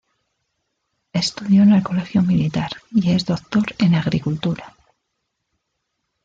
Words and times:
Estudió 1.13 1.61
en 1.61 1.73
el 1.73 1.83
Colegio 1.83 2.23
Militar 2.23 2.71
y 2.89 3.11
es 3.11 3.23
doctor 3.23 3.65
en 3.77 3.93
Agricultura. 3.93 4.75